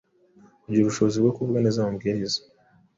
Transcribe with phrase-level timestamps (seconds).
[0.63, 2.39] Kugira ubuhobozi bwo kuvuga neza amabwiriza,